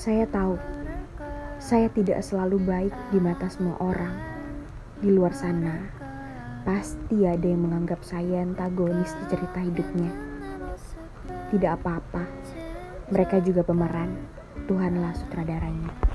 [0.00, 0.56] Saya tahu,
[1.60, 4.16] saya tidak selalu baik di mata semua orang.
[4.96, 5.76] Di luar sana,
[6.64, 10.08] pasti ada yang menganggap saya antagonis di cerita hidupnya.
[11.52, 12.24] Tidak apa-apa,
[13.12, 14.16] mereka juga pemeran.
[14.64, 16.08] Tuhanlah sutradaranya.